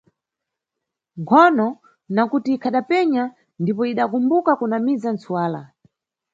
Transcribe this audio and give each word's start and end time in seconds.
Nkhono, 1.21 1.67
nakuti 2.15 2.49
ikhadapenya, 2.55 3.23
ndipo 3.61 3.81
idakumbuka 3.91 4.51
kunamiza 4.59 5.07
ntsuwala. 5.13 5.61